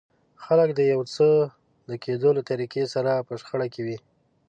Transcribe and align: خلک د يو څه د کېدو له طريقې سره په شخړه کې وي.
خلک 0.43 0.69
د 0.75 0.81
يو 0.93 1.01
څه 1.15 1.27
د 1.89 1.91
کېدو 2.03 2.29
له 2.37 2.41
طريقې 2.49 2.83
سره 2.93 3.11
په 3.27 3.33
شخړه 3.41 3.67
کې 3.73 3.81
وي. 3.85 3.97